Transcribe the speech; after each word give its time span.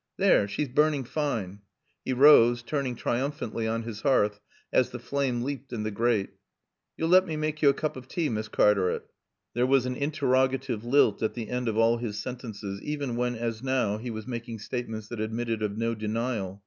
"There 0.17 0.47
she's 0.47 0.67
burning 0.67 1.03
fine." 1.03 1.61
He 2.03 2.11
rose, 2.11 2.63
turning 2.63 2.95
triumphantly 2.95 3.67
on 3.67 3.83
his 3.83 4.01
hearth 4.01 4.39
as 4.73 4.89
the 4.89 4.97
flame 4.97 5.43
leaped 5.43 5.71
in 5.71 5.83
the 5.83 5.91
grate. 5.91 6.31
"Yo'll 6.97 7.09
let 7.09 7.27
me 7.27 7.37
mak' 7.37 7.61
yo' 7.61 7.69
a 7.69 7.73
coop 7.75 7.95
of 7.95 8.07
tae, 8.07 8.27
Miss 8.27 8.47
Cartaret." 8.47 9.03
There 9.53 9.67
was 9.67 9.85
an 9.85 9.95
interrogative 9.95 10.83
lilt 10.83 11.21
at 11.21 11.35
the 11.35 11.49
end 11.49 11.67
of 11.67 11.77
all 11.77 11.97
his 11.97 12.17
sentences, 12.17 12.81
even 12.81 13.15
when, 13.15 13.35
as 13.35 13.61
now, 13.61 13.99
he 13.99 14.09
was 14.09 14.25
making 14.25 14.57
statements 14.57 15.07
that 15.09 15.19
admitted 15.19 15.61
of 15.61 15.77
no 15.77 15.93
denial. 15.93 16.59